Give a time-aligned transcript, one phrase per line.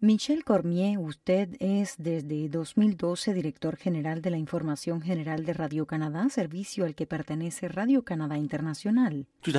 [0.00, 6.28] Michel Cormier, usted es desde 2012 director general de la Información General de Radio Canadá,
[6.28, 9.26] servicio al que pertenece Radio Canadá Internacional.
[9.44, 9.52] Euh,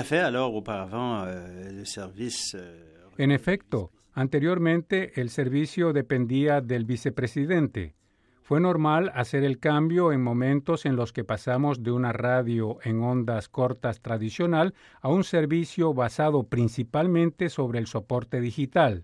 [2.54, 2.84] euh,
[3.18, 7.96] en efecto, anteriormente el servicio dependía del vicepresidente.
[8.42, 13.04] Fue normal hacer el cambio en momentos en los que pasamos de una radio en
[13.04, 19.04] ondas cortas tradicional a un servicio basado principalmente sobre el soporte digital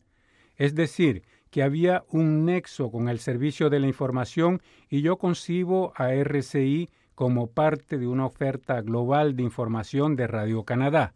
[0.57, 5.93] es decir, que había un nexo con el servicio de la información y yo concibo
[5.95, 11.13] a RCI como parte de una oferta global de información de Radio Canadá.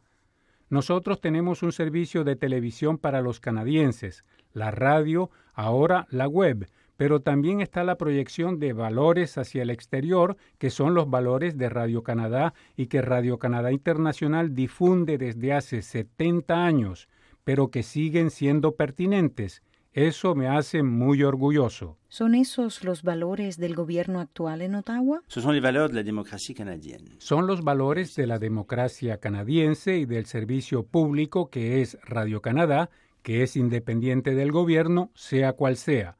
[0.69, 4.23] Nosotros tenemos un servicio de televisión para los canadienses,
[4.53, 10.37] la radio, ahora la web, pero también está la proyección de valores hacia el exterior,
[10.57, 15.81] que son los valores de Radio Canadá y que Radio Canadá Internacional difunde desde hace
[15.81, 17.09] 70 años
[17.43, 19.63] pero que siguen siendo pertinentes.
[19.93, 21.97] Eso me hace muy orgulloso.
[22.09, 25.23] ¿Son esos los valores del gobierno actual en Ottawa?
[25.27, 27.15] Son los valores de la democracia canadiense.
[27.17, 32.91] Son los valores de la democracia canadiense y del servicio público que es Radio Canadá,
[33.23, 36.18] que es independiente del gobierno, sea cual sea.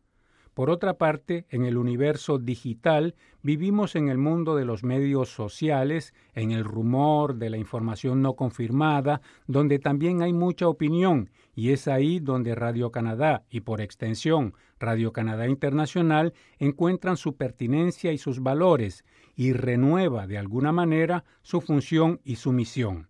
[0.59, 6.13] Por otra parte, en el universo digital vivimos en el mundo de los medios sociales,
[6.35, 11.87] en el rumor, de la información no confirmada, donde también hay mucha opinión, y es
[11.87, 18.43] ahí donde Radio Canadá y por extensión Radio Canadá Internacional encuentran su pertinencia y sus
[18.43, 19.05] valores,
[19.37, 23.07] y renueva de alguna manera su función y su misión.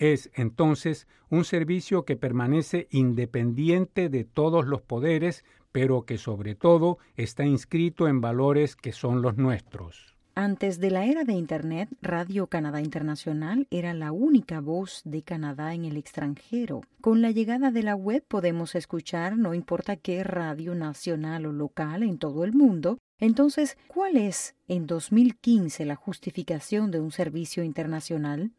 [0.00, 6.98] Es entonces un servicio que permanece independiente de todos los poderes, pero que sobre todo
[7.16, 10.10] está inscrito en valores que son los nuestros.
[10.36, 15.74] Antes de la era de Internet, Radio Canadá Internacional era la única voz de Canadá
[15.74, 16.82] en el extranjero.
[17.00, 22.04] Con la llegada de la web podemos escuchar no importa qué radio nacional o local
[22.04, 22.98] en todo el mundo.
[23.18, 28.52] Entonces, ¿cuál es en 2015 la justificación de un servicio internacional?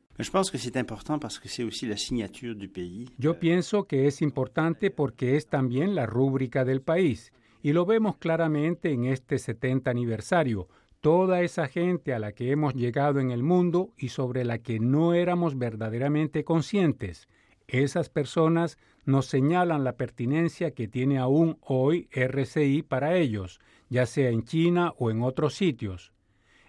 [3.18, 7.32] Yo pienso que es importante porque es también la rúbrica del país.
[7.64, 10.68] Y lo vemos claramente en este 70 aniversario.
[11.00, 14.80] Toda esa gente a la que hemos llegado en el mundo y sobre la que
[14.80, 17.28] no éramos verdaderamente conscientes.
[17.68, 24.30] Esas personas nos señalan la pertinencia que tiene aún hoy RCI para ellos, ya sea
[24.30, 26.12] en China o en otros sitios.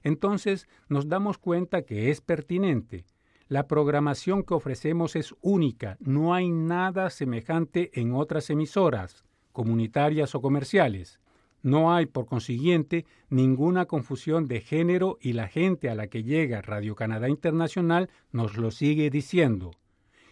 [0.03, 3.04] Entonces nos damos cuenta que es pertinente
[3.52, 10.40] la programación que ofrecemos es única, no hay nada semejante en otras emisoras, comunitarias o
[10.40, 11.20] comerciales.
[11.60, 16.62] No hay, por consiguiente, ninguna confusión de género y la gente a la que llega
[16.62, 19.72] Radio Canadá Internacional nos lo sigue diciendo.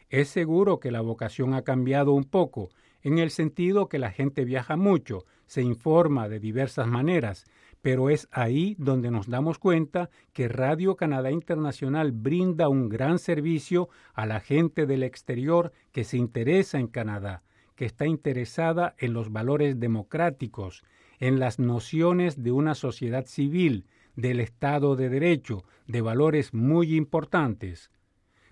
[0.09, 2.71] Es seguro que la vocación ha cambiado un poco,
[3.03, 7.45] en el sentido que la gente viaja mucho, se informa de diversas maneras,
[7.83, 13.89] pero es ahí donde nos damos cuenta que Radio Canadá Internacional brinda un gran servicio
[14.13, 17.43] a la gente del exterior que se interesa en Canadá,
[17.77, 20.85] que está interesada en los valores democráticos,
[21.19, 23.87] en las nociones de una sociedad civil,
[24.17, 27.91] del Estado de Derecho, de valores muy importantes.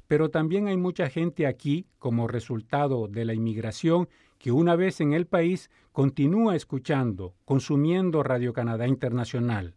[0.06, 4.08] Pero también hay mucha gente aquí, como resultado de la inmigración,
[4.38, 9.74] que una vez en el país continúa escuchando, consumiendo Radio Canadá Internacional.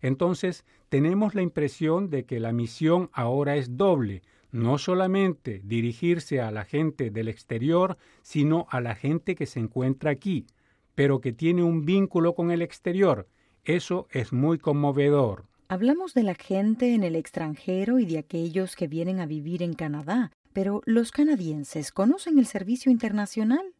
[0.00, 6.50] Entonces, tenemos la impresión de que la misión ahora es doble, no solamente dirigirse a
[6.50, 10.46] la gente del exterior, sino a la gente que se encuentra aquí,
[10.94, 13.28] pero que tiene un vínculo con el exterior.
[13.64, 15.44] Eso es muy conmovedor.
[15.68, 19.74] Hablamos de la gente en el extranjero y de aquellos que vienen a vivir en
[19.74, 23.74] Canadá, pero ¿los canadienses conocen el servicio internacional?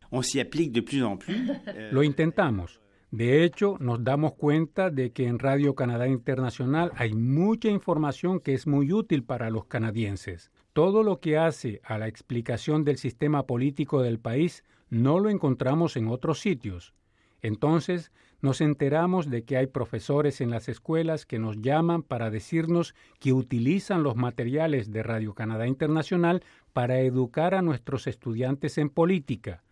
[1.91, 2.81] Lo intentamos.
[3.11, 8.53] De hecho, nos damos cuenta de que en Radio Canadá Internacional hay mucha información que
[8.53, 10.51] es muy útil para los canadienses.
[10.75, 15.97] Todo lo que hace a la explicación del sistema político del país no lo encontramos
[15.97, 16.93] en otros sitios.
[17.41, 22.95] Entonces, nos enteramos de que hay profesores en las escuelas que nos llaman para decirnos
[23.21, 26.43] que utilizan los materiales de Radio Canadá Internacional
[26.73, 29.63] para educar a nuestros estudiantes en política.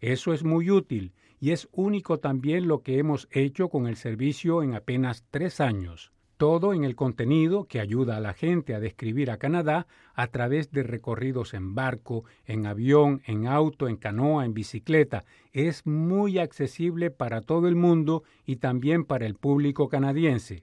[0.00, 4.62] Eso es muy útil y es único también lo que hemos hecho con el servicio
[4.62, 6.12] en apenas tres años.
[6.36, 10.70] Todo en el contenido que ayuda a la gente a describir a Canadá a través
[10.70, 15.24] de recorridos en barco, en avión, en auto, en canoa, en bicicleta.
[15.52, 20.62] Es muy accesible para todo el mundo y también para el público canadiense.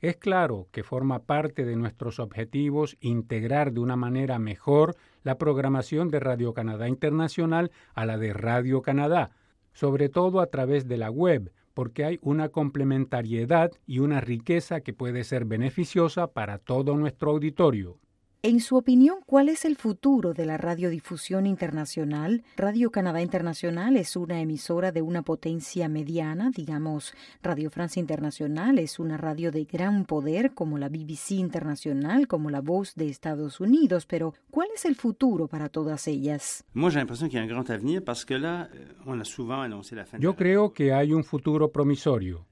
[0.00, 4.94] Es claro que forma parte de nuestros objetivos integrar de una manera mejor
[5.28, 9.32] la programación de Radio Canadá Internacional a la de Radio Canadá,
[9.74, 14.94] sobre todo a través de la web, porque hay una complementariedad y una riqueza que
[14.94, 17.98] puede ser beneficiosa para todo nuestro auditorio.
[18.40, 22.44] En su opinión, ¿cuál es el futuro de la radiodifusión internacional?
[22.56, 29.00] Radio Canadá Internacional es una emisora de una potencia mediana, digamos, Radio Francia Internacional es
[29.00, 34.06] una radio de gran poder como la BBC Internacional, como la Voz de Estados Unidos,
[34.06, 36.64] pero ¿cuál es el futuro para todas ellas?
[40.22, 42.46] Yo creo que hay un futuro promisorio.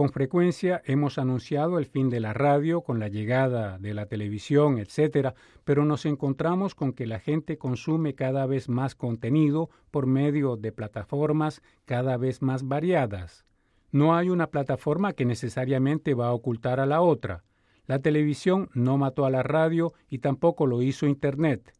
[0.00, 4.78] Con frecuencia hemos anunciado el fin de la radio con la llegada de la televisión,
[4.78, 10.56] etc., pero nos encontramos con que la gente consume cada vez más contenido por medio
[10.56, 13.44] de plataformas cada vez más variadas.
[13.92, 17.44] No hay una plataforma que necesariamente va a ocultar a la otra.
[17.84, 21.74] La televisión no mató a la radio y tampoco lo hizo Internet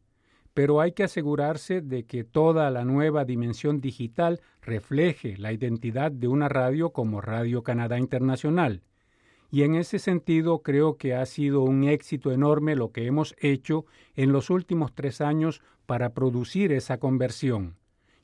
[0.60, 6.28] pero hay que asegurarse de que toda la nueva dimensión digital refleje la identidad de
[6.28, 8.82] una radio como Radio Canadá Internacional.
[9.50, 13.86] Y en ese sentido creo que ha sido un éxito enorme lo que hemos hecho
[14.16, 17.76] en los últimos tres años para producir esa conversión.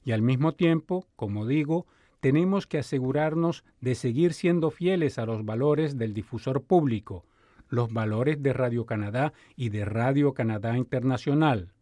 [0.05, 1.87] Y al mismo tiempo, como digo,
[2.21, 7.25] tenemos que asegurarnos de seguir siendo fieles a los valores del difusor público,
[7.71, 11.73] los valores de Radio Canadá y de Radio Canadá Internacional.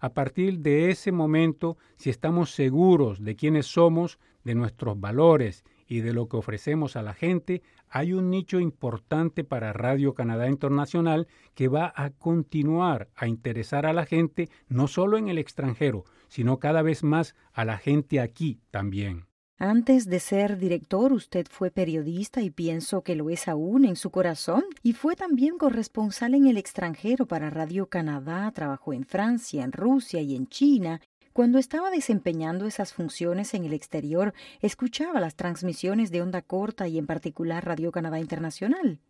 [0.00, 6.00] A partir de ese momento, si estamos seguros de quiénes somos, de nuestros valores y
[6.00, 11.26] de lo que ofrecemos a la gente, hay un nicho importante para Radio Canadá Internacional
[11.54, 16.58] que va a continuar a interesar a la gente no solo en el extranjero, sino
[16.58, 19.27] cada vez más a la gente aquí también.
[19.60, 24.10] Antes de ser director, usted fue periodista y pienso que lo es aún en su
[24.10, 29.72] corazón, y fue también corresponsal en el extranjero para Radio Canadá, trabajó en Francia, en
[29.72, 31.00] Rusia y en China.
[31.32, 36.96] Cuando estaba desempeñando esas funciones en el exterior, escuchaba las transmisiones de onda corta y
[36.96, 39.00] en particular Radio Canadá Internacional.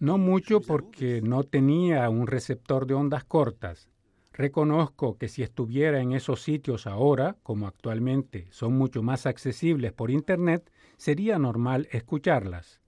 [0.00, 3.88] No mucho porque no tenía un receptor de ondas cortas.
[4.32, 10.10] Reconozco que si estuviera en esos sitios ahora, como actualmente son mucho más accesibles por
[10.10, 12.80] Internet, sería normal escucharlas.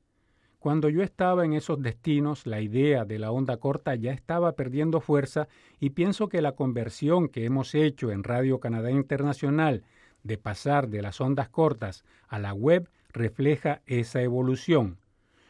[0.62, 5.00] Cuando yo estaba en esos destinos, la idea de la onda corta ya estaba perdiendo
[5.00, 5.48] fuerza
[5.80, 9.82] y pienso que la conversión que hemos hecho en Radio Canadá Internacional
[10.22, 14.98] de pasar de las ondas cortas a la web refleja esa evolución.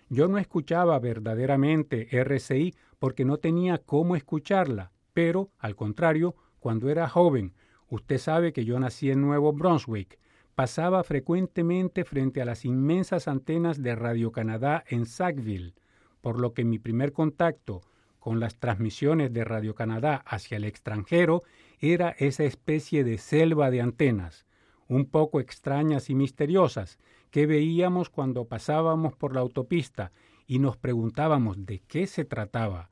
[0.08, 7.08] Yo no escuchaba verdaderamente RCI porque no tenía cómo escucharla, pero, al contrario, cuando era
[7.08, 7.54] joven,
[7.88, 10.18] usted sabe que yo nací en Nuevo Brunswick,
[10.54, 15.74] pasaba frecuentemente frente a las inmensas antenas de Radio Canadá en Sackville,
[16.20, 17.82] por lo que mi primer contacto
[18.18, 21.42] con las transmisiones de Radio Canadá hacia el extranjero
[21.80, 24.46] era esa especie de selva de antenas,
[24.86, 27.00] un poco extrañas y misteriosas,
[27.32, 30.12] que veíamos cuando pasábamos por la autopista
[30.46, 32.91] y nos preguntábamos de qué se trataba.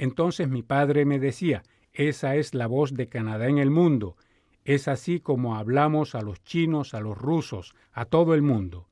[0.00, 1.62] Entonces mi padre me decía,
[1.92, 4.16] esa es la voz de Canadá en el mundo,
[4.64, 8.88] es así como hablamos a los chinos, a los rusos, a todo el mundo.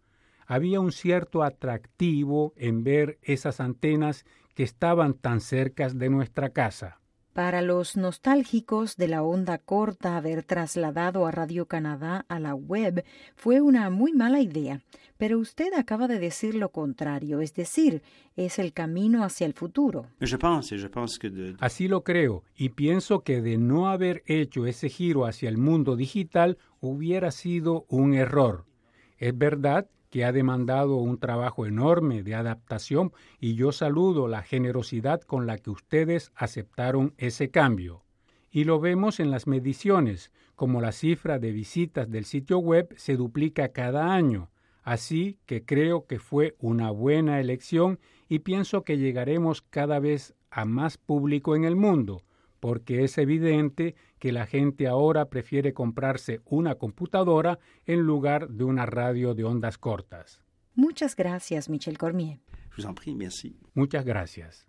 [0.46, 7.00] Había un cierto atractivo en ver esas antenas que estaban tan cerca de nuestra casa.
[7.38, 13.04] Para los nostálgicos de la onda corta, haber trasladado a Radio Canadá a la web
[13.37, 14.80] fue una muy mala idea,
[15.18, 18.02] pero usted acaba de decir lo contrario, es decir,
[18.35, 20.07] es el camino hacia el futuro.
[21.61, 25.95] Así lo creo, y pienso que de no haber hecho ese giro hacia el mundo
[25.95, 28.64] digital hubiera sido un error.
[29.18, 35.20] Es verdad que ha demandado un trabajo enorme de adaptación y yo saludo la generosidad
[35.20, 38.04] con la que ustedes aceptaron ese cambio.
[38.50, 43.16] Y lo vemos en las mediciones, como la cifra de visitas del sitio web se
[43.16, 44.50] duplica cada año,
[44.82, 47.98] así que creo que fue una buena elección
[48.28, 52.22] y pienso que llegaremos cada vez a más público en el mundo,
[52.61, 58.87] porque es evidente que la gente ahora prefiere comprarse una computadora en lugar de una
[58.87, 60.43] radio de ondas cortas.
[60.75, 62.41] Muchas gracias, Michel Cormier.
[63.75, 64.67] Muchas gracias.